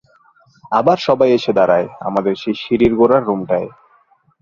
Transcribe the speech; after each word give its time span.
আবার 0.71 0.97
সবাই 1.07 1.29
এসে 1.37 1.51
দাঁড়ায় 1.57 1.87
আমাদের 2.07 2.33
সেই 2.41 2.55
সিঁড়ির 2.61 2.93
গোড়ার 2.99 3.23
রুমটায়। 3.25 3.67